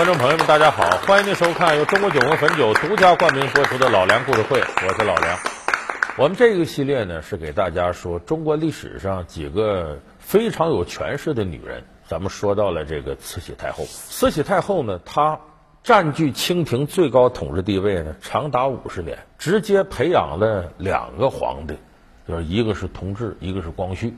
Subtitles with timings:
[0.00, 0.88] 观众朋友们，大家好！
[1.06, 4.58] 欢迎您收看由中国酒魂汾酒独家冠名播出的《老梁故事会》，
[4.88, 5.38] 我是老梁。
[6.16, 11.84] 我们这个系列呢，是给大家说中国历史上几个非常有权势的女人。
[12.08, 15.38] 咱们说到了这个慈禧太后，慈禧太后呢，她
[15.82, 21.74] 占据清廷最高统治地位呢，长达五十年，直接培养了两个皇帝，
[22.26, 24.16] 就是一个是同治，一个是光绪。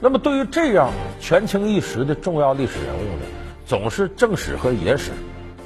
[0.00, 0.90] 那么，对于这样
[1.20, 3.26] 权倾一时的重要历史人物呢，
[3.66, 5.10] 总是正史和野史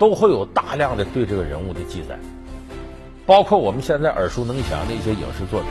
[0.00, 2.18] 都会有大量的对这个人物的记载，
[3.24, 5.70] 包括我们现在耳熟能详的一些影视作品。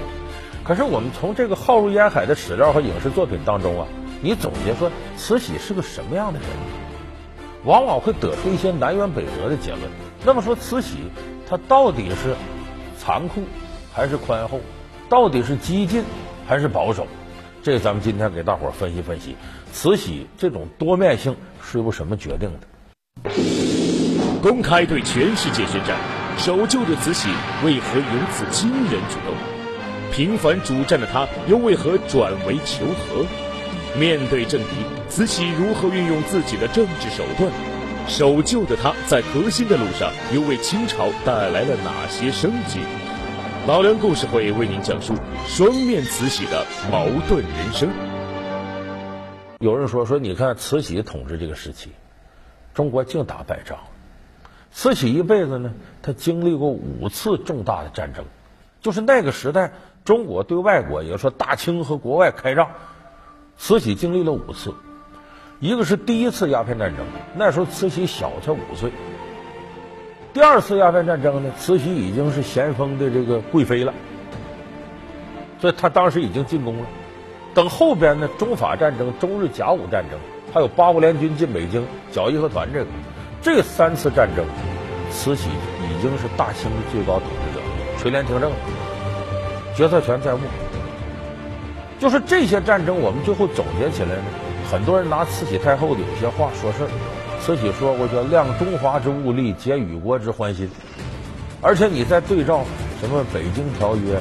[0.63, 3.85] 可是，我们从这个浩如烟海的史料和影视作品当中啊，
[4.21, 6.47] 你总结说慈禧是个什么样的人，
[7.65, 9.81] 往往会得出一些南辕北辙的结论。
[10.23, 11.11] 那么说，慈禧
[11.49, 12.35] 她到底是
[12.97, 13.41] 残酷
[13.91, 14.61] 还是宽厚？
[15.09, 16.05] 到底是激进
[16.47, 17.05] 还是保守？
[17.63, 19.37] 这咱们今天给大伙儿分析分析，
[19.71, 21.33] 慈禧这种多面性
[21.63, 23.31] 是由什么决定的？
[24.41, 25.97] 公开对全世界宣战，
[26.37, 27.29] 守旧的慈禧
[27.63, 29.33] 为何有此惊人举动？
[30.11, 33.25] 频繁主战的她又为何转为求和？
[33.97, 34.67] 面对政敌，
[35.07, 37.49] 慈禧如何运用自己的政治手段？
[38.09, 42.81] 守旧的她在革新的路上又为清朝带来了哪些生机？
[43.65, 45.13] 老梁故事会为您讲述
[45.47, 47.89] 双面慈禧的矛盾人生。
[49.59, 51.89] 有人说说，你看慈禧统治这个时期，
[52.73, 53.79] 中国净打败仗。
[54.73, 58.25] 慈禧一辈子呢，她经历过五次重大的战争，
[58.81, 59.71] 就是那个时代，
[60.03, 62.69] 中国对外国，也就说大清和国外开仗，
[63.57, 64.73] 慈禧经历了五次。
[65.61, 67.05] 一个是第一次鸦片战争，
[67.37, 68.91] 那时候慈禧小才五岁。
[70.33, 73.93] 第二次鸦片战争呢，慈禧已经是咸丰的这个贵妃了，
[75.59, 76.85] 所以她当时已经进宫了。
[77.53, 80.19] 等后边呢，中法战争、中日甲午战争，
[80.51, 82.87] 还有八国联军进北京剿义和团这个，
[83.43, 84.43] 这三次战争，
[85.11, 87.61] 慈禧已经是大清的最高统治者，
[87.99, 88.51] 垂帘听政，
[89.75, 90.39] 决策权在握。
[91.99, 94.23] 就是这些战争，我们最后总结起来呢，
[94.71, 96.89] 很多人拿慈禧太后的有些话说事儿。
[97.45, 100.69] 慈禧说过：“叫量中华之物力，解与国之欢心。”
[101.61, 102.63] 而且你再对照
[103.01, 104.15] 什么《北京条约》、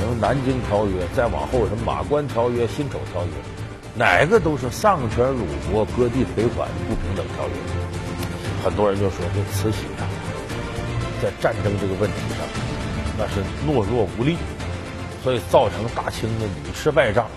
[0.00, 3.30] 什么《南京条约》，再往后什么《马关条约》、《辛丑条约》，
[3.94, 7.54] 哪个都是丧权辱国、割地赔款不平等条约。
[8.64, 10.02] 很多人就说这慈禧啊，
[11.22, 12.38] 在战争这个问题上
[13.16, 14.36] 那是懦弱无力，
[15.22, 17.28] 所以造成大清的屡次败仗，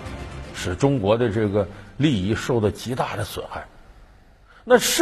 [0.52, 1.64] 使中国的这个
[1.96, 3.64] 利益受到极大的损害。
[4.64, 5.00] 那是。